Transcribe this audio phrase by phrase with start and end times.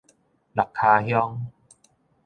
[0.53, 1.41] 六跤鄉